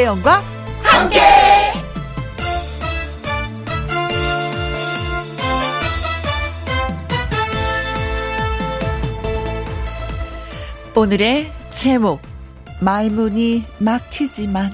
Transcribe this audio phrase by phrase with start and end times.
[0.00, 0.42] 김혜영과
[0.82, 1.20] 함께.
[10.96, 12.22] 오늘의 제목
[12.80, 14.70] 말문이 막히지만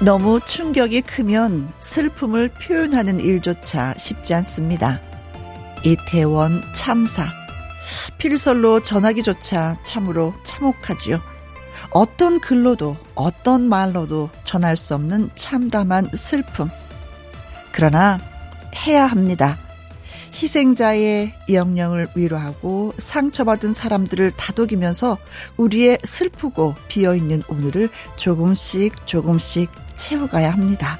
[0.00, 5.00] 너무 충격이 크면 슬픔을 표현하는 일조차 쉽지 않습니다.
[5.84, 7.26] 이태원 참사.
[8.18, 11.20] 필설로 전하기조차 참으로 참혹하지요.
[11.90, 16.68] 어떤 글로도 어떤 말로도 전할 수 없는 참담한 슬픔.
[17.72, 18.18] 그러나
[18.86, 19.58] 해야 합니다.
[20.34, 25.16] 희생자의 영령을 위로하고 상처받은 사람들을 다독이면서
[25.56, 30.98] 우리의 슬프고 비어있는 오늘을 조금씩 조금씩 채워가야 합니다.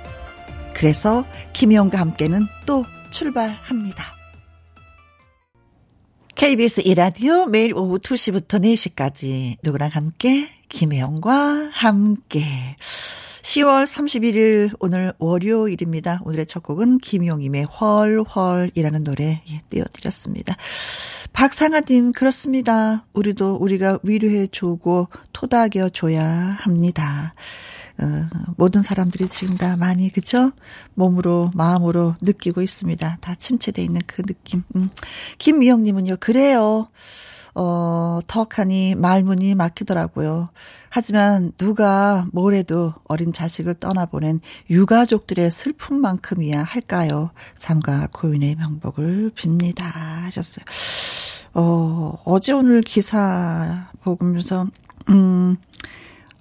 [0.74, 4.15] 그래서 김희영과 함께는 또 출발합니다.
[6.36, 12.44] KBS 이라디오 매일 오후 2시부터 4시까지 누구랑 함께 김혜영과 함께
[13.40, 16.20] 10월 31일 오늘 월요일입니다.
[16.24, 20.58] 오늘의 첫 곡은 김용임의 헐헐이라는 노래 예, 띄워드렸습니다.
[21.32, 23.06] 박상아님 그렇습니다.
[23.14, 27.34] 우리도 우리가 위로해 주고 토닥여 줘야 합니다.
[28.00, 30.52] 어, 모든 사람들이 지금 다 많이 그죠?
[30.94, 33.18] 몸으로 마음으로 느끼고 있습니다.
[33.20, 34.62] 다 침체돼 있는 그 느낌.
[34.74, 34.90] 음.
[35.38, 36.88] 김미영님은요 그래요.
[37.54, 40.50] 어, 턱하니 말문이 막히더라고요.
[40.90, 47.30] 하지만 누가 뭐래도 어린 자식을 떠나보낸 유가족들의 슬픔만큼이야 할까요?
[47.56, 49.80] 삼가 고인의 명복을 빕니다.
[50.24, 50.64] 하셨어요.
[51.54, 54.66] 어, 어제 오늘 기사 보면서,
[55.08, 55.56] 음,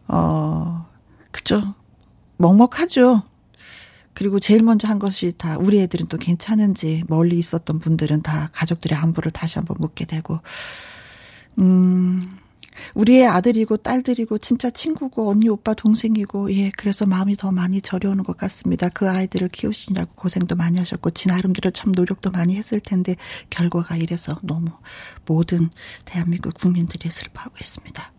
[0.10, 0.86] 어,
[1.36, 1.76] 그죠.
[2.38, 3.24] 먹먹하죠.
[4.14, 8.98] 그리고 제일 먼저 한 것이 다 우리 애들은 또 괜찮은지 멀리 있었던 분들은 다 가족들의
[8.98, 10.40] 안부를 다시 한번 묻게 되고
[11.60, 12.22] 음,
[12.94, 18.38] 우리의 아들이고 딸들이고 진짜 친구고 언니 오빠 동생이고 예 그래서 마음이 더 많이 저려오는 것
[18.38, 18.88] 같습니다.
[18.88, 23.18] 그 아이들을 키우시느라고 고생도 많이 하셨고 지 나름대로 참 노력도 많이 했을 텐데
[23.50, 24.68] 결과가 이래서 너무
[25.26, 25.70] 모든
[26.06, 28.14] 대한민국 국민들이 슬퍼하고 있습니다.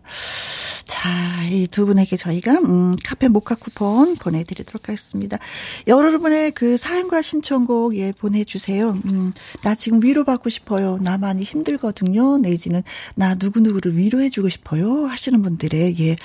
[0.87, 5.37] 자, 이 두 분에게 저희가 음, 카페 모카 쿠폰 보내드리도록 하겠습니다.
[5.85, 8.91] 여러분의 그 사연과 신청곡 예 보내주세요.
[9.05, 9.33] 음,
[9.63, 10.97] 나 지금 위로받고 싶어요.
[11.03, 12.37] 나 많이 힘들거든요.
[12.37, 12.81] 내지는
[13.15, 15.05] 나 누구 누구를 위로해주고 싶어요.
[15.05, 16.15] 하시는 분들의 예.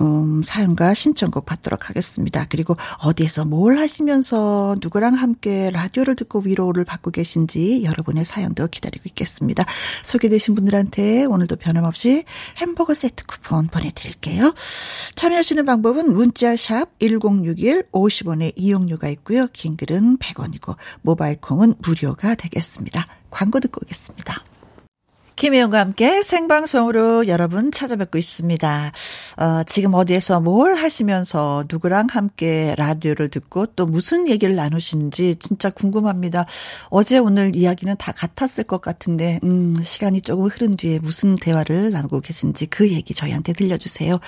[0.00, 2.46] 음, 사연과 신청곡 받도록 하겠습니다.
[2.48, 9.64] 그리고 어디에서 뭘 하시면서 누구랑 함께 라디오를 듣고 위로를 받고 계신지 여러분의 사연도 기다리고 있겠습니다.
[10.02, 12.24] 소개되신 분들한테 오늘도 변함없이
[12.56, 14.54] 햄버거 세트 쿠폰 보내드릴게요.
[15.14, 19.46] 참여하시는 방법은 문자 샵 1061 50원의 이용료가 있고요.
[19.52, 23.06] 긴 글은 100원이고 모바일 콩은 무료가 되겠습니다.
[23.30, 24.42] 광고 듣고 오겠습니다.
[25.36, 28.92] 김혜영과 함께 생방송으로 여러분 찾아뵙고 있습니다.
[29.36, 36.46] 어, 지금 어디에서 뭘 하시면서 누구랑 함께 라디오를 듣고 또 무슨 얘기를 나누시는지 진짜 궁금합니다.
[36.90, 42.20] 어제 오늘 이야기는 다 같았을 것 같은데, 음, 시간이 조금 흐른 뒤에 무슨 대화를 나누고
[42.20, 44.18] 계신지 그 얘기 저희한테 들려주세요.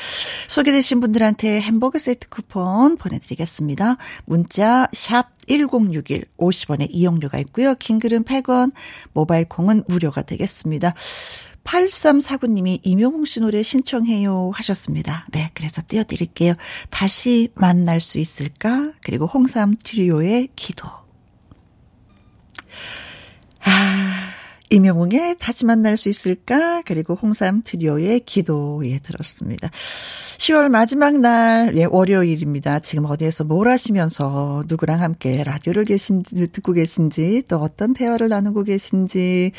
[0.49, 3.97] 소개되신 분들한테 햄버거 세트 쿠폰 보내드리겠습니다.
[4.25, 7.75] 문자 샵 1061 50원의 이용료가 있고요.
[7.75, 8.73] 긴 글은 100원,
[9.13, 10.95] 모바일 콩은 무료가 되겠습니다.
[11.65, 15.27] 8349님이 임용웅 씨 노래 신청해요 하셨습니다.
[15.33, 16.55] 네, 그래서 띄워드릴게요.
[16.91, 18.93] 다시 만날 수 있을까?
[19.03, 20.89] 그리고 홍삼 트리오의 기도.
[23.65, 24.31] 아,
[24.71, 26.83] 임영웅의 다시 만날 수 있을까?
[26.83, 29.71] 그리고 홍삼 트리오의 기도에 들었습니다.
[30.39, 32.81] 10월 마지막 날, 예, 월요일입니다.
[32.81, 39.53] 지금 어디에서 뭘 하시면서 누구랑 함께 라디오를 계신지, 듣고 계신지, 또 어떤 대화를 나누고 계신지,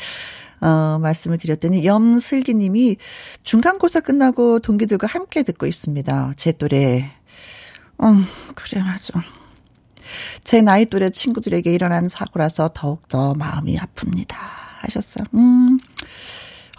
[0.60, 2.96] 어, 말씀을 드렸더니 염슬기 님이
[3.42, 6.34] 중간고사 끝나고 동기들과 함께 듣고 있습니다.
[6.36, 7.10] 제 또래.
[8.02, 8.24] 음,
[8.54, 9.22] 그래, 맞아.
[10.44, 14.34] 제 나이 또래 친구들에게 일어난 사고라서 더욱더 마음이 아픕니다.
[14.82, 15.24] 하셨어요.
[15.34, 15.78] 음.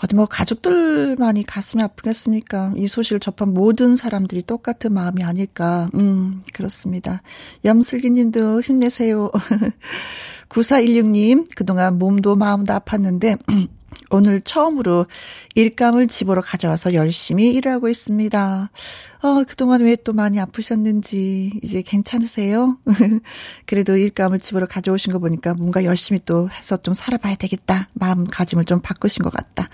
[0.03, 2.73] 어디 뭐 가족들만이 가슴이 아프겠습니까?
[2.77, 5.89] 이 소식을 접한 모든 사람들이 똑같은 마음이 아닐까.
[5.95, 7.23] 음, 그렇습니다.
[7.65, 9.31] 염슬기 님도 힘내세요.
[10.49, 13.39] 9416님, 그동안 몸도 마음도 아팠는데,
[14.09, 15.05] 오늘 처음으로
[15.55, 18.69] 일감을 집으로 가져와서 열심히 일하고 있습니다.
[19.23, 22.77] 어, 그동안 왜 또 많이 아프셨는지 이제 괜찮으세요?
[23.65, 27.89] 그래도 일감을 집으로 가져오신 거 보니까 뭔가 열심히 또 해서 좀 살아봐야 되겠다.
[27.93, 29.67] 마음가짐을 좀 바꾸신 것 같다.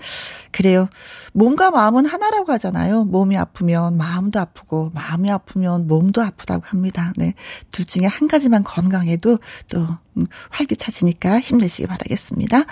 [0.50, 0.88] 그래요.
[1.34, 3.04] 몸과 마음은 하나라고 하잖아요.
[3.04, 7.12] 몸이 아프면 마음도 아프고 마음이 아프면 몸도 아프다고 합니다.
[7.16, 7.34] 네.
[7.70, 9.38] 둘 중에 한 가지만 건강해도
[9.68, 9.86] 또
[10.16, 12.64] 음, 활기차지니까 힘내시기 바라겠습니다.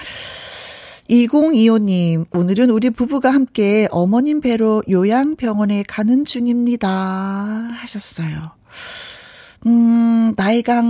[1.11, 6.89] 2025님, 오늘은 우리 부부가 함께 어머님 뵈러 요양병원에 가는 중입니다.
[6.89, 8.53] 하셨어요.
[9.67, 10.83] 음, 나이가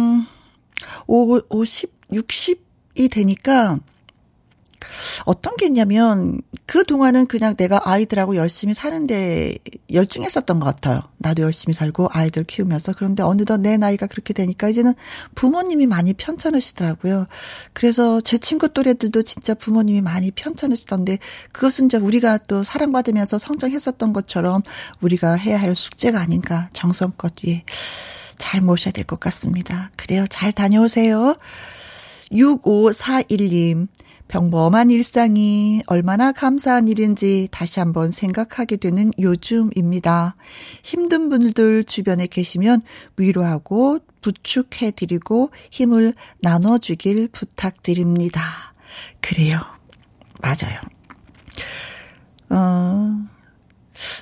[1.07, 3.79] 50, 60이 되니까
[5.25, 9.55] 어떤 게 있냐면 그 동안은 그냥 내가 아이들하고 열심히 사는데
[9.93, 11.03] 열중했었던 것 같아요.
[11.19, 14.95] 나도 열심히 살고 아이들 키우면서 그런데 어느덧 내 나이가 그렇게 되니까 이제는
[15.35, 17.27] 부모님이 많이 편찮으시더라고요.
[17.73, 21.19] 그래서 제 친구 또래들도 진짜 부모님이 많이 편찮으시던데
[21.53, 24.63] 그것은 이제 우리가 또 사랑받으면서 성장했었던 것처럼
[25.01, 27.65] 우리가 해야 할 숙제가 아닌가 정성껏 예.
[28.39, 29.91] 잘 모셔야 될 것 같습니다.
[29.97, 30.27] 그래요.
[30.29, 31.37] 잘 다녀오세요.
[32.33, 33.89] 6541님.
[34.29, 40.37] 평범한 일상이 얼마나 감사한 일인지 다시 한번 생각하게 되는 요즘입니다.
[40.83, 42.83] 힘든 분들 주변에 계시면
[43.17, 48.43] 위로하고 부축해드리고 힘을 나눠주길 부탁드립니다.
[49.21, 49.61] 그래요.
[50.41, 50.81] 맞아요.
[52.49, 53.32] 어,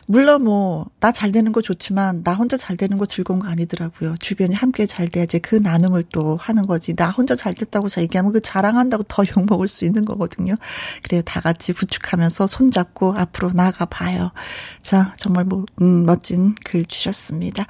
[0.06, 4.14] 물론 뭐, 나 잘 되는 거 좋지만, 나 혼자 잘 되는 거 즐거운 거 아니더라고요.
[4.20, 6.94] 주변이 함께 잘 돼야지 그 나눔을 또 하는 거지.
[6.94, 10.56] 나 혼자 잘 됐다고 자 얘기하면 그 자랑한다고 더 욕먹을 수 있는 거거든요.
[11.02, 11.22] 그래요.
[11.22, 14.30] 다 같이 부축하면서 손잡고 앞으로 나가 봐요.
[14.82, 17.66] 자, 정말 뭐, 음, 멋진 글 주셨습니다.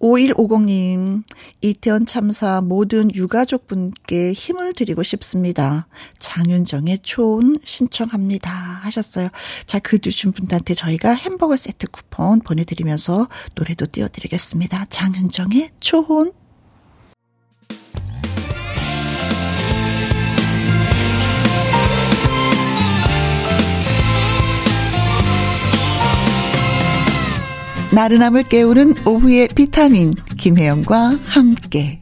[0.00, 1.24] 5150님,
[1.60, 5.86] 이태원 참사 모든 유가족분께 힘을 드리고 싶습니다.
[6.18, 8.50] 장윤정의 초혼 신청합니다.
[8.50, 9.28] 하셨어요.
[9.66, 14.86] 자, 글 주신 분들한테 저희가 햄 버거 세트 쿠폰 보내드리면서 노래도 띄워드리겠습니다.
[14.86, 16.32] 장윤정의 초혼.
[27.92, 32.00] 나른함을 깨우는 오후의 비타민 김혜영과 함께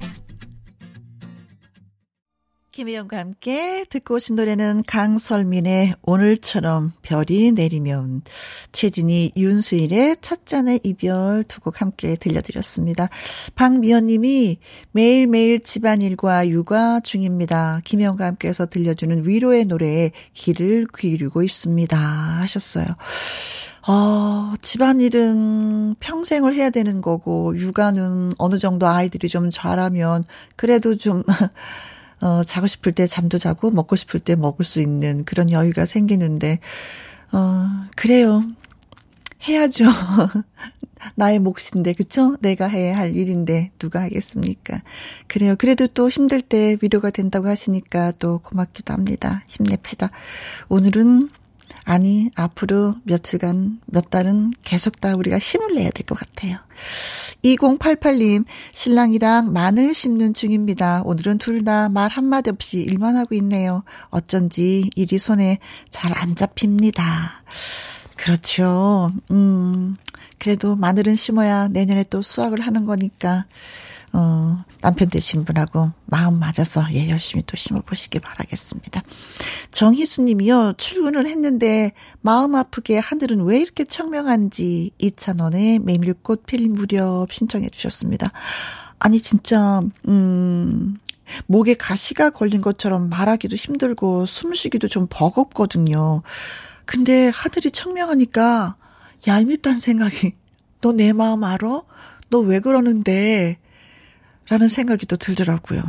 [2.78, 8.22] 김혜영과 함께 듣고 오신 노래는 강설민의 오늘처럼 별이 내리면
[8.70, 13.08] 최진희 윤수일의 첫 잔의 이별 두 곡 함께 들려드렸습니다.
[13.56, 14.58] 박미연님이
[14.92, 17.80] 매일매일 집안일과 육아 중입니다.
[17.82, 22.86] 김혜영과 함께해서 들려주는 위로의 노래에 귀를 기울이고 있습니다 하셨어요.
[23.88, 31.24] 어, 집안일은 평생을 해야 되는 거고, 육아는 어느 정도 아이들이 좀 자라면, 그래도 좀,
[32.20, 36.58] 어, 자고 싶을 때 잠도 자고, 먹고 싶을 때 먹을 수 있는 그런 여유가 생기는데,
[37.32, 38.42] 어, 그래요.
[39.46, 39.84] 해야죠.
[41.14, 42.36] 나의 몫인데, 그쵸?
[42.40, 44.82] 내가 해야 할 일인데, 누가 하겠습니까?
[45.28, 45.54] 그래요.
[45.56, 49.44] 그래도 또 힘들 때 위로가 된다고 하시니까 또 고맙기도 합니다.
[49.46, 50.10] 힘냅시다.
[50.68, 51.30] 오늘은
[51.90, 56.58] 아니, 앞으로 며칠간, 몇 달은 계속 다 우리가 힘을 내야 될 것 같아요.
[57.44, 61.00] 2088님, 신랑이랑 마늘 심는 중입니다.
[61.06, 63.84] 오늘은 둘 다 말 한마디 없이 일만 하고 있네요.
[64.10, 65.58] 어쩐지 일이 손에
[65.88, 67.42] 잘 안 잡힙니다.
[68.18, 69.10] 그렇죠.
[69.30, 69.96] 음,
[70.38, 73.46] 그래도 마늘은 심어야 내년에 또 수확을 하는 거니까.
[74.20, 79.02] 어, 남편 되신 분하고 마음 맞아서 예, 열심히 또 심어 보시기 바라겠습니다.
[79.70, 87.68] 정희수 님이요, 출근을 했는데 마음 아프게 하늘은 왜 이렇게 청명한지 이찬원의 메밀꽃 필 무렵 신청해
[87.70, 88.32] 주셨습니다.
[88.98, 90.96] 아니, 진짜, 음,
[91.46, 96.22] 목에 가시가 걸린 것처럼 말하기도 힘들고 숨쉬기도 좀 버겁거든요.
[96.86, 98.74] 근데 하늘이 청명하니까
[99.28, 100.34] 얄밉다는 생각이,
[100.82, 101.82] 너 내 마음 알아?
[102.30, 103.58] 너 왜 그러는데?
[104.48, 105.82] 라는 생각이 또 들더라고요.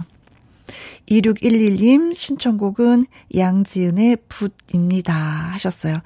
[1.10, 6.02] 2611님 신청곡은 양지은의 붓입니다 하셨어요.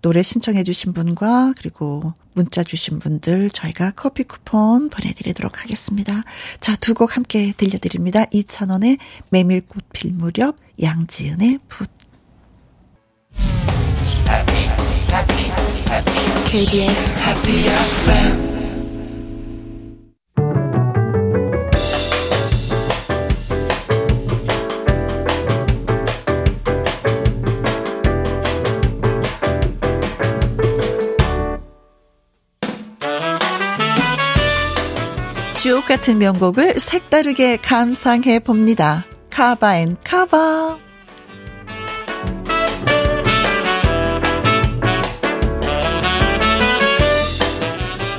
[0.00, 6.22] 노래 신청해 주신 분과 그리고 문자 주신 분들 저희가 커피 쿠폰 보내드리도록 하겠습니다.
[6.60, 8.24] 자, 두 곡 함께 들려드립니다.
[8.26, 8.98] 2,000원의
[9.30, 11.90] 메밀꽃 필 무렵 양지은의 붓.
[16.46, 18.55] KBS Happy FM
[35.66, 39.04] 주옥 같은 명곡을 색다르게 감상해 봅니다.
[39.30, 40.78] Cover and Cover.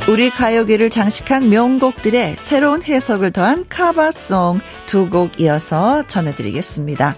[0.10, 7.16] 우리 가요계를 장식한 명곡들의 새로운 해석을 더한 커버송 두 곡 이어서 전해드리겠습니다.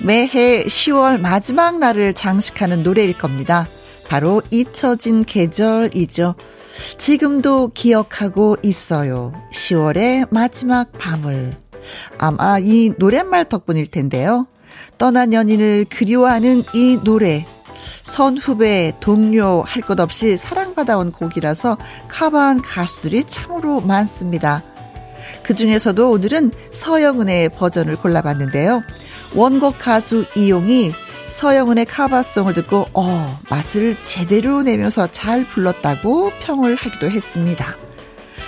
[0.00, 3.66] 매해 10월 마지막 날을 장식하는 노래일 겁니다.
[4.08, 6.36] 바로 잊혀진 계절이죠.
[6.98, 9.32] 지금도 기억하고 있어요.
[9.52, 11.56] 10월의 마지막 밤을.
[12.18, 14.46] 아마 이 노랫말 덕분일 텐데요.
[14.98, 17.44] 떠난 연인을 그리워하는 이 노래.
[18.02, 21.76] 선후배, 동료 할 것 없이 사랑받아온 곡이라서
[22.08, 24.64] 카바한 가수들이 참으로 많습니다.
[25.42, 28.82] 그 중에서도 오늘은 서영은의 버전을 골라봤는데요.
[29.34, 30.92] 원곡 가수 이용이
[31.28, 37.76] 서영은의 카바송을 듣고 어 맛을 제대로 내면서 잘 불렀다고 평을 하기도 했습니다.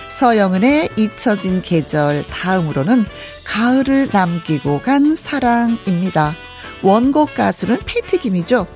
[0.09, 3.05] 서영은의 잊혀진 계절 다음으로는
[3.45, 6.37] 가을을 남기고 간 사랑입니다.
[6.83, 8.67] 원곡 가수는 패트김이죠.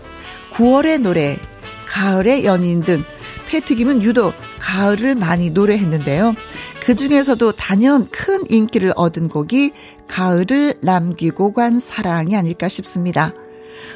[0.53, 1.39] 9월의 노래,
[1.87, 3.05] 가을의 연인 등
[3.49, 6.35] 패트김은 유독 가을을 많이 노래했는데요.
[6.81, 9.73] 그 중에서도 단연 큰 인기를 얻은 곡이
[10.09, 13.33] 가을을 남기고 간 사랑이 아닐까 싶습니다.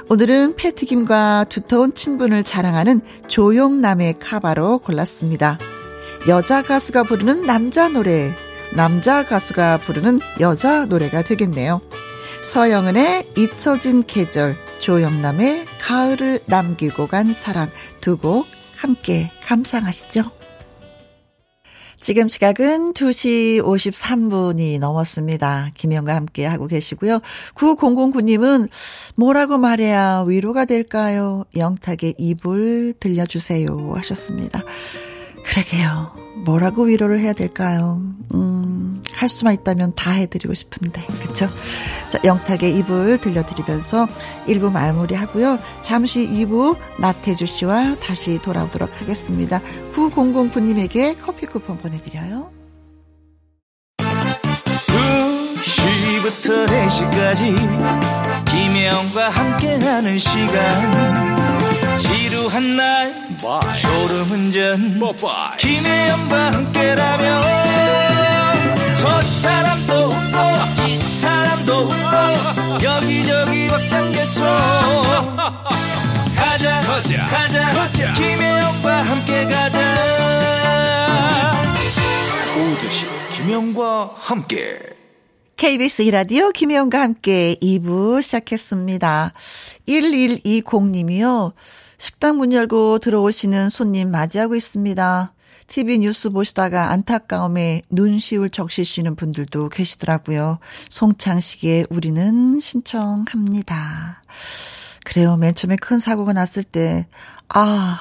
[0.09, 5.59] 오늘은 패트김과 두터운 친분을 자랑하는 조용남의 카바로 골랐습니다.
[6.29, 8.35] 여자 가수가 부르는 남자 노래,
[8.75, 11.81] 남자 가수가 부르는 여자 노래가 되겠네요.
[12.43, 20.46] 서영은의 잊혀진 계절, 조영남의 가을을 남기고 간 사랑 두 곡 함께 감상하시죠.
[22.07, 25.73] 지금 시각은 2시 53분이 넘었습니다.
[25.75, 27.19] 김영과 함께 하고 계시고요.
[27.57, 28.69] 9009님은
[29.17, 31.43] 뭐라고 말해야 위로가 될까요?
[31.57, 34.63] 영탁의 입을 들려주세요 하셨습니다.
[35.47, 36.13] 그러게요.
[36.45, 38.01] 뭐라고 위로를 해야 될까요?
[38.35, 38.66] 음,
[39.15, 41.07] 할 수만 있다면 다 해드리고 싶은데.
[41.23, 41.49] 그쵸?
[42.09, 44.07] 자, 영탁의 입을 들려드리면서
[44.47, 45.59] 1부 마무리 하고요.
[45.83, 49.61] 잠시 2부 나태주 씨와 다시 돌아오도록 하겠습니다.
[49.95, 52.51] 9009님에게 커피 쿠폰 보내드려요.
[55.67, 63.15] 2시부터 4시까지 김혜영과 함께하는 시간 지루한 날
[63.75, 65.01] 졸음운전
[65.59, 68.46] 김혜영과 함께라면
[69.01, 74.45] 저 사람도 웃고 이 사람도 웃고 여기저기 벅장개소
[76.37, 78.15] 가자 가자 가자, 가자.
[78.15, 79.95] 김혜영과 함께 가자
[82.57, 83.05] 오두시
[83.37, 84.81] 김혜영과 함께
[85.57, 89.33] KBS 이라디오 김혜영과 함께 2부 시작했습니다.
[89.89, 91.53] 1120님이요.
[91.97, 95.33] 식당 문 열고 들어오시는 손님 맞이하고 있습니다.
[95.67, 100.59] TV 뉴스 보시다가 안타까움에 눈시울 적시시는 분들도 계시더라고요.
[100.89, 104.23] 송창식의 우리는 신청합니다.
[105.05, 105.37] 그래요.
[105.37, 107.07] 맨 처음에 큰 사고가 났을 때,
[107.49, 108.01] 아,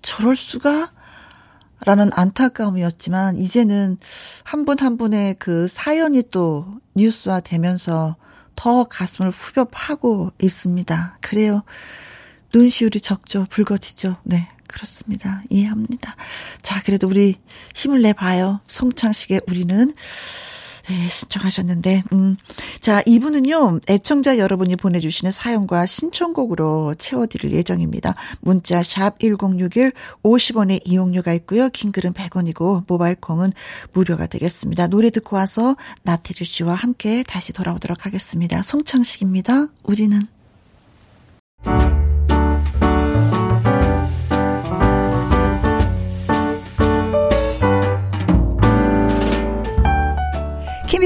[0.00, 0.92] 저럴 수가?
[1.84, 3.98] 라는 안타까움이었지만, 이제는
[4.44, 8.16] 한 분한 분의 그 사연이 또 뉴스화 되면서
[8.54, 11.18] 더 가슴을 후벼파고 있습니다.
[11.20, 11.62] 그래요.
[12.54, 13.46] 눈시울이 적죠.
[13.50, 14.16] 붉어지죠.
[14.24, 14.48] 네.
[14.72, 15.42] 그렇습니다.
[15.50, 16.16] 이해합니다.
[16.62, 17.36] 자, 그래도 우리
[17.74, 18.60] 힘을 내봐요.
[18.66, 19.94] 송창식의 우리는.
[20.88, 22.36] 네, 신청하셨는데, 음.
[22.80, 28.16] 자, 이분은요, 애청자 여러분이 보내주시는 사연과 신청곡으로 채워드릴 예정입니다.
[28.40, 29.92] 문자 샵 1061,
[30.24, 31.68] 50원의 이용료가 있고요.
[31.68, 33.52] 긴 글은 100원이고, 모바일 콩은
[33.92, 34.88] 무료가 되겠습니다.
[34.88, 38.62] 노래 듣고 와서 나태주 씨와 함께 다시 돌아오도록 하겠습니다.
[38.62, 39.68] 송창식입니다.
[39.84, 40.20] 우리는.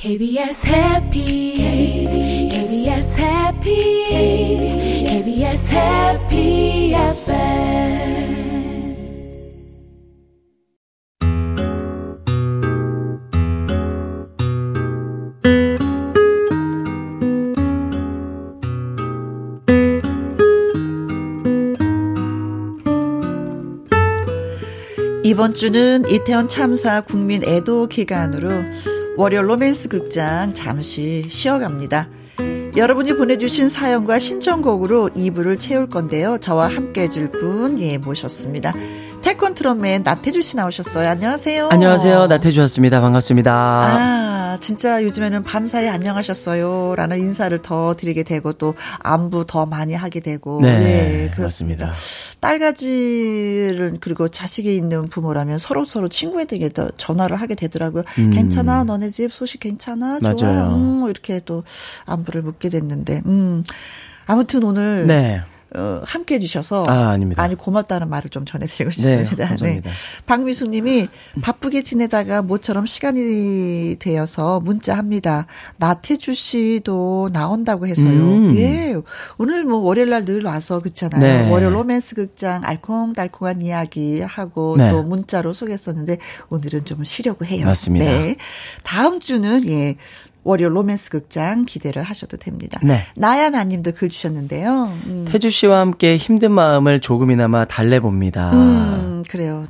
[0.00, 3.70] KBS 해피 KBS 해피
[5.04, 8.00] KBS 해피 FM
[25.22, 28.48] 이번 주는 이태원 참사 국민 애도 기간으로
[29.20, 32.08] 월요 로맨스 극장 잠시 쉬어갑니다.
[32.74, 36.38] 여러분이 보내주신 사연과 신청곡으로 2부를 채울 건데요.
[36.38, 38.72] 저와 함께 해줄 분, 예, 모셨습니다.
[39.20, 41.06] 태권트럼맨 나태주 씨 나오셨어요.
[41.06, 41.68] 안녕하세요.
[41.70, 42.28] 안녕하세요.
[42.28, 43.02] 나태주였습니다.
[43.02, 43.52] 반갑습니다.
[43.52, 44.29] 아,
[44.60, 46.94] 진짜 요즘에는 밤사이 안녕하셨어요.
[46.96, 50.60] 라는 인사를 더 드리게 되고 또 안부 더 많이 하게 되고.
[50.62, 50.78] 네.
[50.78, 51.86] 네 그렇습니다.
[51.86, 52.38] 맞습니다.
[52.40, 58.04] 딸가지를 그리고 자식이 있는 부모라면 서로 서로 친구에게 더 전화를 하게 되더라고요.
[58.18, 58.30] 음.
[58.30, 58.84] 괜찮아?
[58.84, 60.18] 너네 집 소식 괜찮아?
[60.20, 60.32] 좋아?
[60.32, 60.74] 맞아요.
[60.74, 61.64] 음, 이렇게 또
[62.06, 63.22] 안부를 묻게 됐는데.
[63.26, 63.64] 음.
[64.26, 65.06] 아무튼 오늘.
[65.06, 65.42] 네.
[65.76, 67.42] 어, 함께 해주셔서 아, 아닙니다.
[67.42, 69.56] 아니 고맙다는 말을 좀 전해드리고 네, 싶습니다.
[69.56, 69.90] 네, 네.
[70.26, 71.08] 박미숙님이
[71.42, 75.46] 바쁘게 지내다가 모처럼 시간이 되어서 문자합니다.
[75.76, 78.08] 나태주 씨도 나온다고 해서요.
[78.08, 78.56] 음.
[78.56, 78.96] 예,
[79.38, 81.20] 오늘 뭐 월요일 날 늘 와서 그렇잖아요.
[81.20, 81.50] 네.
[81.50, 84.90] 월요 로맨스 극장 알콩달콩한 이야기 하고 네.
[84.90, 86.18] 또 문자로 소개했었는데
[86.50, 87.64] 오늘은 좀 쉬려고 해요.
[87.64, 88.04] 맞습니다.
[88.04, 88.36] 네,
[88.82, 89.96] 다음 주는 예
[90.44, 92.80] 월요 로맨스 극장 기대를 하셔도 됩니다.
[92.82, 93.04] 네.
[93.16, 94.92] 나야나님도 글 주셨는데요.
[95.06, 95.24] 음.
[95.28, 98.52] 태주 씨와 함께 힘든 마음을 조금이나마 달래봅니다.
[98.52, 99.66] 음, 그래요.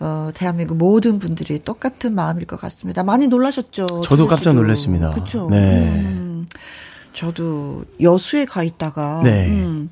[0.00, 3.04] 어, 대한민국 모든 분들이 똑같은 마음일 것 같습니다.
[3.04, 4.02] 많이 놀라셨죠?
[4.04, 5.10] 저도 깜짝 놀랐습니다.
[5.10, 5.48] 그렇죠.
[5.48, 5.84] 네.
[5.84, 6.46] 음,
[7.12, 9.48] 저도 여수에 가 있다가 네.
[9.48, 9.90] 음,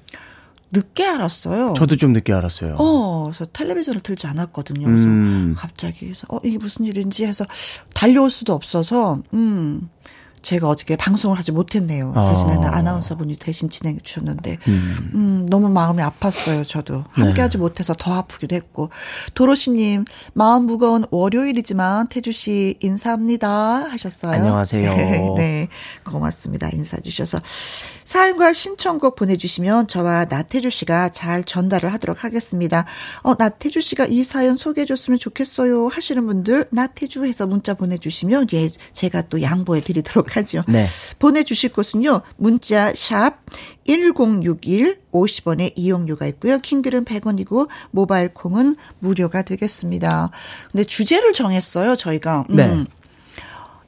[0.73, 1.75] 늦게 알았어요.
[1.77, 2.77] 저도 좀 늦게 알았어요.
[2.79, 4.87] 어, 그래서 텔레비전을 틀지 않았거든요.
[4.87, 5.55] 그래서 음.
[5.57, 7.45] 갑자기 그래서 어 이게 무슨 일인지 해서
[7.93, 9.89] 달려올 수도 없어서 음.
[10.43, 12.13] 제가 어저께 방송을 하지 못했네요.
[12.15, 12.31] 아.
[12.31, 15.11] 대신에는 아나운서분이 대신 진행해 주셨는데, 음.
[15.15, 17.05] 음 너무 마음이 아팠어요, 저도.
[17.11, 17.41] 함께 네.
[17.43, 18.91] 하지 못해서 더 아프기도 했고.
[19.35, 23.89] 도로시님, 마음 무거운 월요일이지만 태주 씨 인사합니다.
[23.91, 24.33] 하셨어요.
[24.33, 25.35] 안녕하세요.
[25.37, 25.69] 네,
[26.05, 26.69] 고맙습니다.
[26.73, 27.41] 인사 주셔서.
[28.05, 32.85] 사연과 신청곡 보내주시면 저와 나태주 씨가 잘 전달을 하도록 하겠습니다.
[33.23, 35.87] 어, 나태주 씨가 이 사연 소개해 줬으면 좋겠어요.
[35.87, 40.63] 하시는 분들, 나태주 해서 문자 보내주시면, 예, 제가 또 양보해 드리도록 하죠.
[40.69, 40.87] 네.
[41.19, 42.23] 보내주실 곳은요.
[42.37, 43.39] 문자 샵
[43.87, 46.59] 1061, 50원의 이용료가 있고요.
[46.59, 50.31] 킹글은 100원이고 모바일 콩은 무료가 되겠습니다.
[50.71, 51.97] 근데 주제를 정했어요.
[51.97, 52.47] 저희가.
[52.51, 52.57] 음.
[52.57, 52.85] 네.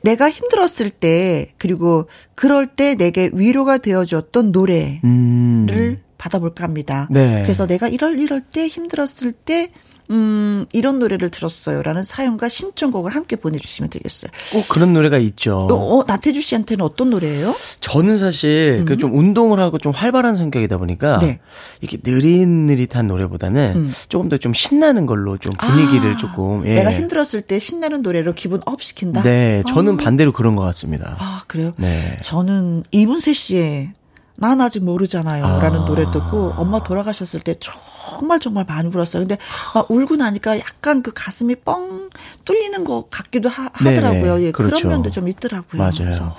[0.02, 6.02] 내가 힘들었을 때 그리고 그럴 때 내게 위로가 되어줬던 노래를 음.
[6.18, 7.08] 받아볼까 합니다.
[7.10, 7.42] 네.
[7.42, 9.70] 그래서 내가 이럴 이럴 때 힘들었을 때
[10.10, 14.30] 음, 이런 노래를 들었어요 라는 사연과 신청곡을 함께 보내주시면 되겠어요.
[14.52, 15.66] 꼭 그런 노래가 있죠.
[15.70, 17.54] 어, 어 나태주 씨한테는 어떤 노래예요?
[17.80, 18.84] 저는 사실 음.
[18.84, 21.40] 그좀 운동을 하고 좀 활발한 성격이다 보니까 네.
[21.80, 23.92] 이렇게 느릿느릿한 노래보다는 음.
[24.08, 26.74] 조금 더 좀 신나는 걸로 좀 분위기를 아, 조금 예.
[26.74, 29.22] 내가 힘들었을 때 신나는 노래로 기분 업 시킨다.
[29.22, 30.02] 네, 저는 아.
[30.02, 31.16] 반대로 그런 것 같습니다.
[31.20, 31.72] 아 그래요?
[31.76, 32.18] 네.
[32.22, 33.92] 저는 이문세 씨의
[34.42, 35.44] 난 아직 모르잖아요.
[35.46, 35.60] 아.
[35.62, 39.22] 라는 노래 듣고 엄마 돌아가셨을 때 정말 정말 많이 울었어요.
[39.22, 39.38] 근데
[39.72, 42.10] 막 울고 나니까 약간 그 가슴이 뻥
[42.44, 44.74] 뚫리는 것 같기도 하, 더라고요 예, 그렇죠.
[44.74, 45.80] 그런 면도 좀 있더라고요.
[45.80, 45.92] 맞아요.
[45.98, 46.36] 그래서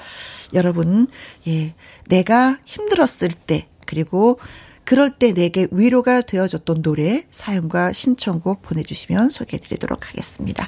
[0.53, 1.07] 여러분,
[1.47, 1.73] 예,
[2.09, 4.37] 내가 힘들었을 때 그리고
[4.85, 10.67] 그럴 때 내게 위로가 되어줬던 노래 사연과 신청곡 보내주시면 소개해드리도록 하겠습니다.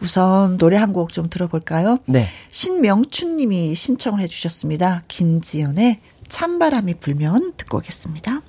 [0.00, 1.98] 우선 노래 한 곡 좀 들어볼까요?
[2.06, 2.28] 네.
[2.52, 5.02] 신명춘님이 신청을 해주셨습니다.
[5.08, 8.42] 김지연의 찬바람이 불면 듣고 오겠습니다.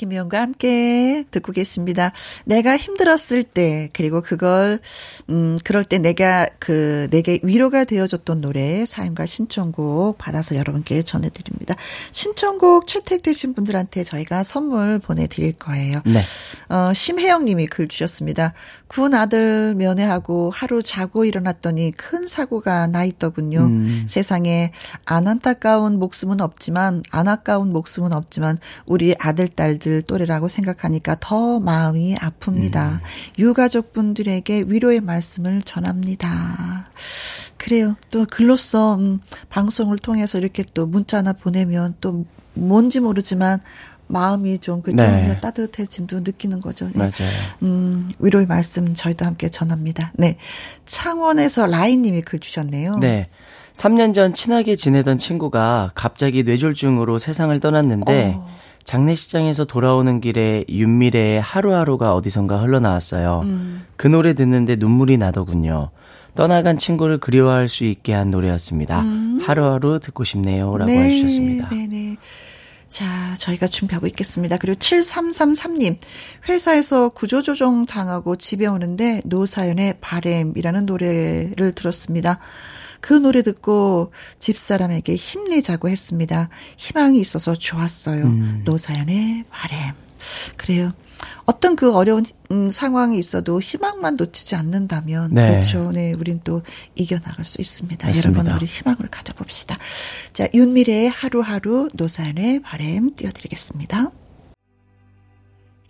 [0.00, 2.12] 김희영과 함께 듣고 계십니다.
[2.46, 4.80] 내가 힘들었을 때, 그리고 그걸,
[5.28, 11.76] 음, 그럴 때 내가, 그, 내게 위로가 되어줬던 노래, 사연과 신청곡 받아서 여러분께 전해드립니다.
[12.12, 16.00] 신청곡 채택되신 분들한테 저희가 선물 보내드릴 거예요.
[16.06, 16.20] 네.
[16.74, 18.54] 어, 심혜영 님이 글 주셨습니다.
[18.90, 23.60] 군 아들 면회하고 하루 자고 일어났더니 큰 사고가 나 있더군요.
[23.60, 24.06] 음.
[24.08, 24.72] 세상에
[25.04, 32.16] 안 안타까운 목숨은 없지만, 안 아까운 목숨은 없지만, 우리 아들, 딸들 또래라고 생각하니까 더 마음이
[32.16, 32.94] 아픕니다.
[32.94, 32.98] 음.
[33.38, 36.90] 유가족분들에게 위로의 말씀을 전합니다.
[37.58, 37.94] 그래요.
[38.10, 42.24] 또 글로써 음, 방송을 통해서 이렇게 또 문자 하나 보내면 또
[42.54, 43.60] 뭔지 모르지만
[44.10, 45.38] 마음이 좀 그죠 네.
[45.40, 46.86] 따뜻해짐도 느끼는 거죠.
[46.86, 46.92] 네.
[46.98, 47.30] 맞아요.
[47.62, 50.12] 음, 위로의 말씀 저희도 함께 전합니다.
[50.16, 50.36] 네.
[50.84, 52.98] 창원에서 라인님이 글 주셨네요.
[52.98, 53.28] 네.
[53.74, 58.50] 3년 전 친하게 지내던 친구가 갑자기 뇌졸중으로 세상을 떠났는데 어.
[58.84, 63.42] 장례식장에서 돌아오는 길에 윤미래의 하루하루가 어디선가 흘러나왔어요.
[63.44, 63.86] 음.
[63.96, 65.90] 그 노래 듣는데 눈물이 나더군요.
[66.34, 69.00] 떠나간 친구를 그리워할 수 있게 한 노래였습니다.
[69.02, 69.40] 음.
[69.42, 70.76] 하루하루 듣고 싶네요.
[70.76, 71.68] 라고 네, 해주셨습니다.
[71.68, 72.16] 네네.
[72.90, 74.56] 자, 저희가 준비하고 있겠습니다.
[74.56, 75.96] 그리고 7333님,
[76.48, 82.40] 회사에서 구조조정 당하고 집에 오는데 노사연의 바램이라는 노래를 들었습니다.
[83.00, 86.50] 그 노래 듣고 집사람에게 힘내자고 했습니다.
[86.76, 88.24] 희망이 있어서 좋았어요.
[88.24, 88.62] 음.
[88.64, 89.94] 노사연의 바램.
[90.56, 90.92] 그래요.
[91.46, 95.50] 어떤 그 어려운 음, 상황이 있어도 희망만 놓치지 않는다면 네.
[95.50, 95.90] 그렇죠.
[95.92, 96.62] 네, 우린 또
[96.94, 98.06] 이겨나갈 수 있습니다.
[98.06, 98.40] 맞습니다.
[98.40, 99.78] 여러분 우리 희망을 가져봅시다.
[100.32, 104.10] 자, 윤미래의 하루하루 노사연의 바램 띄워드리겠습니다.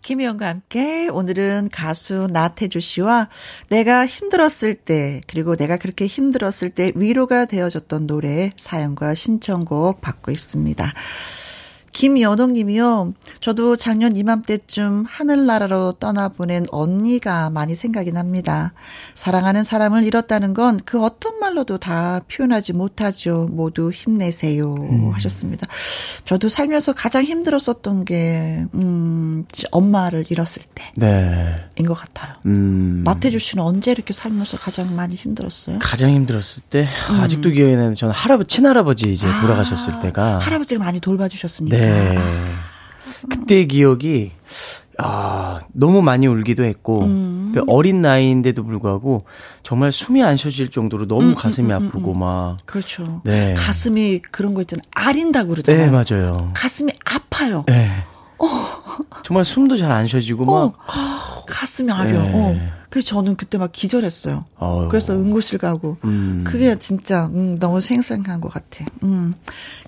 [0.02, 3.28] 김희영과 함께 오늘은 가수 나태주 씨와
[3.68, 10.94] 내가 힘들었을 때 그리고 내가 그렇게 힘들었을 때 위로가 되어줬던 노래 사연과 신청곡 받고 있습니다.
[11.92, 13.14] 김연옥 님이요.
[13.40, 18.72] 저도 작년 이맘때쯤 하늘나라로 떠나보낸 언니가 많이 생각이 납니다.
[19.14, 23.48] 사랑하는 사람을 잃었다는 건 그 어떤 말로도 다 표현하지 못하죠.
[23.50, 24.74] 모두 힘내세요.
[24.74, 25.10] 음.
[25.12, 25.66] 하셨습니다.
[26.24, 30.84] 저도 살면서 가장 힘들었었던 게, 음, 엄마를 잃었을 때.
[30.96, 31.56] 네.
[31.78, 32.34] 인것 같아요.
[32.46, 33.02] 음.
[33.04, 35.78] 나태주 씨는 언제 이렇게 살면서 가장 많이 힘들었어요?
[35.80, 36.86] 가장 힘들었을 때?
[37.10, 37.20] 음.
[37.20, 40.38] 아직도 기억이 나는 저는 할아버지, 친할아버지 이제 아, 돌아가셨을 때가.
[40.38, 41.76] 할아버지가 많이 돌봐주셨으니까.
[41.76, 42.14] 네.
[42.14, 42.18] 네.
[43.28, 44.30] 그때 기억이
[45.04, 47.52] 아, 너무 많이 울기도 했고, 음.
[47.54, 49.24] 그 어린 나이인데도 불구하고,
[49.62, 52.56] 정말 숨이 안 쉬어질 정도로 너무 음, 음 가슴이 음, 음, 아프고, 막.
[52.66, 53.20] 그렇죠.
[53.24, 53.54] 네.
[53.54, 54.82] 가슴이 그런 거 있잖아요.
[54.94, 55.84] 아린다고 그러잖아요.
[55.84, 56.50] 네, 맞아요.
[56.54, 57.64] 가슴이 아파요.
[57.66, 57.88] 네.
[58.38, 58.46] 어.
[59.22, 60.54] 정말 숨도 잘 안 쉬어지고, 막.
[60.54, 61.44] 어.
[61.46, 62.22] 가슴이 아려.
[62.22, 62.32] 네.
[62.34, 62.80] 어.
[62.90, 64.44] 그래서 저는 그때 막 기절했어요.
[64.58, 64.88] 어휴.
[64.88, 65.96] 그래서 응고실 가고.
[66.04, 66.42] 음.
[66.44, 68.84] 그게 진짜, 음, 너무 생생한 것 같아.
[69.04, 69.32] 음.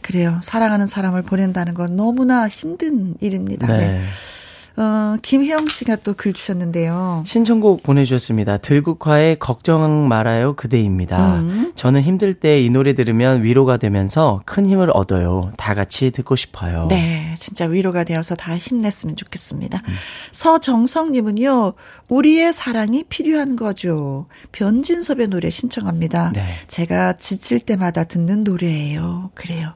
[0.03, 0.39] 그래요.
[0.45, 3.67] 사랑하는 사람을 보낸다는 건 너무나 힘든 일입니다.
[3.67, 3.77] 네.
[3.79, 4.03] 네.
[4.77, 7.25] 어, 김혜영 씨가 또 글 주셨는데요.
[7.27, 8.59] 신청곡 보내주셨습니다.
[8.59, 11.37] 들국화의 걱정 말아요 그대입니다.
[11.41, 11.73] 음.
[11.75, 15.53] 저는 힘들 때 이 노래 들으면 위로가 되면서 큰 힘을 얻어요.
[15.57, 16.87] 다 같이 듣고 싶어요.
[16.91, 19.81] 네, 진짜 위로가 되어서 다 힘냈으면 좋겠습니다.
[19.89, 19.95] 음.
[20.33, 21.73] 서정성님은요,
[22.09, 24.27] 우리의 사랑이 필요한 거죠.
[24.53, 26.33] 변진섭의 노래 신청합니다.
[26.35, 26.57] 네.
[26.69, 29.31] 제가 지칠 때마다 듣는 노래예요.
[29.35, 29.75] 그래요.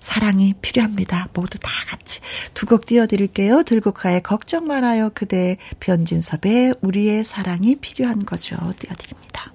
[0.00, 1.28] 사랑이 필요합니다.
[1.34, 2.20] 모두 다 같이
[2.54, 3.62] 두 곡 띄워드릴게요.
[3.62, 8.56] 들국화의 걱 걱정 말아요 그대 변진섭의 우리의 사랑이 필요한 거죠.
[8.78, 9.52] 띄워드립니다.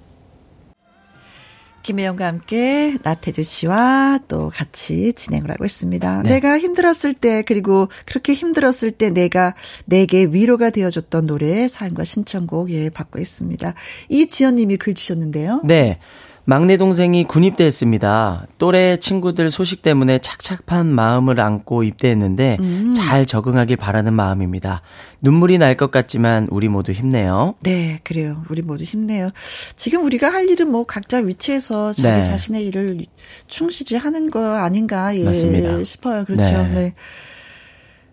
[1.84, 6.24] 김혜영과 함께 나태주 씨와 또 같이 진행을 하고 있습니다.
[6.24, 6.30] 네.
[6.30, 12.90] 내가 힘들었을 때 그리고 그렇게 힘들었을 때 내가 내게 위로가 되어줬던 노래 사연과 신청곡 예
[12.90, 13.74] 받고 있습니다.
[14.10, 15.62] 이지연 님이 글 주셨는데요.
[15.64, 16.00] 네.
[16.46, 18.48] 막내 동생이 군입대했습니다.
[18.58, 22.94] 또래 친구들 소식 때문에 착착한 마음을 안고 입대했는데 음.
[22.96, 24.82] 잘 적응하길 바라는 마음입니다.
[25.22, 27.56] 눈물이 날 것 같지만 우리 모두 힘내요.
[27.62, 28.44] 네, 그래요.
[28.50, 29.32] 우리 모두 힘내요.
[29.76, 32.24] 지금 우리가 할 일은 뭐 각자 위치에서 자기 네.
[32.24, 33.06] 자신의 일을
[33.48, 35.84] 충실히 하는 거 아닌가 예, 맞습니다.
[35.84, 36.26] 싶어요.
[36.26, 36.44] 그렇죠.
[36.44, 36.68] 네.
[36.74, 36.94] 네.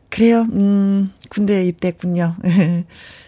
[0.09, 0.47] 그래요.
[0.53, 2.37] 음, 군대에 입대했군요.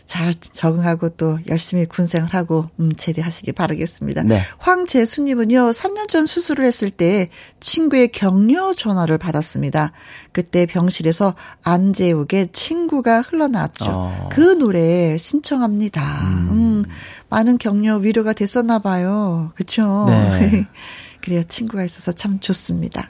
[0.07, 4.23] 잘 적응하고 또 열심히 군생을 하고 음, 제대하시기 바라겠습니다.
[4.25, 4.43] 네.
[4.59, 9.93] 황재수님은요, 3년 전 수술을 했을 때 친구의 격려 전화를 받았습니다.
[10.33, 13.85] 그때 병실에서 안재욱의 친구가 흘러나왔죠.
[13.88, 14.29] 어.
[14.33, 16.03] 그 노래 신청합니다.
[16.29, 16.49] 음.
[16.51, 16.85] 음,
[17.29, 19.53] 많은 격려 위로가 됐었나 봐요.
[19.55, 20.07] 그쵸?
[20.09, 20.67] 네.
[21.23, 21.43] 그래요.
[21.45, 23.09] 친구가 있어서 참 좋습니다.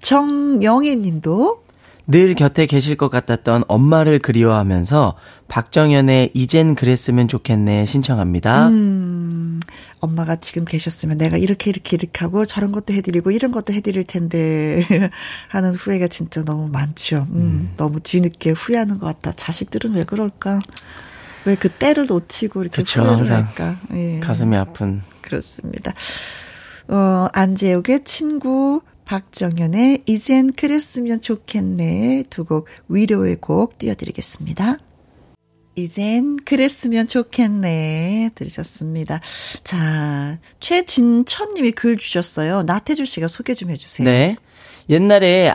[0.00, 1.61] 정영애 님도
[2.06, 5.16] 늘 곁에 계실 것 같았던 엄마를 그리워하면서
[5.48, 8.68] 박정현의 이젠 그랬으면 좋겠네 신청합니다.
[8.68, 9.60] 음,
[10.00, 14.84] 엄마가 지금 계셨으면 내가 이렇게 이렇게 이렇게 하고 저런 것도 해드리고 이런 것도 해드릴 텐데
[15.48, 17.26] 하는 후회가 진짜 너무 많죠.
[17.30, 17.70] 음, 음.
[17.76, 19.32] 너무 뒤늦게 후회하는 것 같다.
[19.32, 20.60] 자식들은 왜 그럴까?
[21.44, 23.76] 왜 그 때를 놓치고 이렇게 그쵸, 후회를 항상 할까?
[23.94, 24.20] 예.
[24.20, 25.02] 가슴이 아픈.
[25.20, 25.92] 그렇습니다.
[26.88, 34.78] 어, 안재욱의 친구 박정현의 이젠 그랬으면 좋겠네 두 곡 위로의 곡 띄워드리겠습니다.
[35.74, 39.20] 이젠 그랬으면 좋겠네 들으셨습니다.
[39.64, 42.62] 자 최진천님이 글 주셨어요.
[42.64, 44.04] 나태주 씨가 소개 좀 해주세요.
[44.08, 44.36] 네.
[44.90, 45.48] 옛날에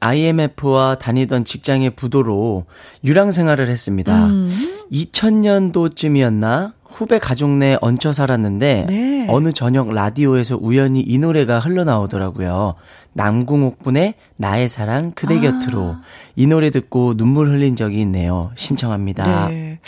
[0.00, 2.64] IMF와 다니던 직장의 부도로
[3.04, 4.26] 유랑 생활을 했습니다.
[4.26, 4.48] 음.
[4.92, 9.26] 2000년도쯤이었나 후배 가족 내 얹혀 살았는데 네.
[9.28, 12.74] 어느 저녁 라디오에서 우연히 이 노래가 흘러나오더라고요.
[13.14, 15.40] 남궁옥 분의 나의 사랑 그대 아.
[15.40, 15.96] 곁으로
[16.36, 18.50] 이 노래 듣고 눈물 흘린 적이 있네요.
[18.54, 19.48] 신청합니다.
[19.48, 19.78] 네.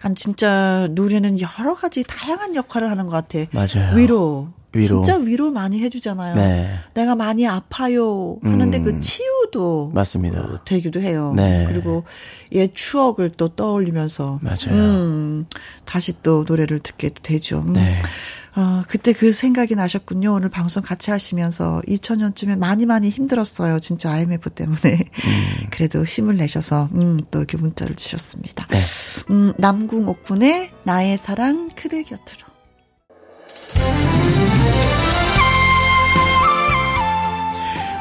[0.00, 3.38] 한 진짜 노래는 여러 가지 다양한 역할을 하는 것 같아.
[3.52, 3.96] 맞아요.
[3.96, 4.48] 위로.
[4.74, 5.02] 위로.
[5.02, 6.34] 진짜 위로 많이 해주잖아요.
[6.34, 6.78] 네.
[6.94, 8.94] 내가 많이 아파요 하는데 그 음.
[8.94, 10.62] 그 치유도 맞습니다.
[10.64, 11.32] 되기도 해요.
[11.36, 11.64] 네.
[11.66, 12.04] 그리고
[12.52, 14.72] 옛 추억을 또 떠올리면서 맞아요.
[14.72, 15.46] 음,
[15.84, 17.64] 다시 또 노래를 듣게 되죠.
[17.66, 17.74] 음.
[17.74, 17.98] 네.
[18.56, 20.32] 어, 그때 그 생각이 나셨군요.
[20.32, 23.80] 오늘 방송 같이 하시면서 2000년쯤에 많이 많이 힘들었어요.
[23.80, 24.78] 진짜 IMF 때문에.
[24.92, 25.66] 음.
[25.70, 28.68] 그래도 힘을 내셔서, 음, 또 이렇게 문자를 주셨습니다.
[28.68, 28.78] 네.
[29.30, 32.53] 음, 남궁옥분의 나의 사랑 그대 곁으로.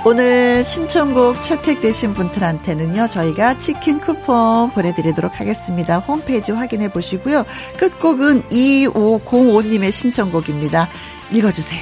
[0.06, 6.00] 오늘 신청곡 채택되신 분들한테는요, 저희가 치킨 쿠폰 보내드리도록 하겠습니다.
[6.00, 7.46] 홈페이지 확인해 보시고요.
[7.78, 10.90] 끝곡은 2505님의 신청곡입니다.
[11.32, 11.82] 읽어주세요.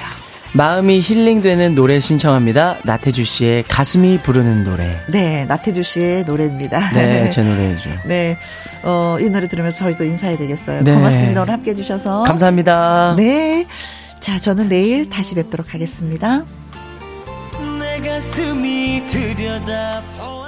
[0.54, 2.78] 마음이 힐링되는 노래 신청합니다.
[2.84, 5.00] 나태주 씨의 가슴이 부르는 노래.
[5.10, 6.92] 네, 나태주 씨의 노래입니다.
[6.92, 7.90] 네, 제 노래죠.
[8.06, 8.38] 네,
[8.84, 10.84] 어, 이 노래 들으면서 저희도 인사해야 되겠어요.
[10.84, 10.94] 네.
[10.94, 11.42] 고맙습니다.
[11.42, 12.24] 오늘 함께 해주셔서.
[12.24, 13.16] 감사합니다.
[13.18, 13.66] 네.
[14.20, 16.44] 자, 저는 내일 다시 뵙도록 하겠습니다.
[18.04, 20.41] 가슴이 들여다보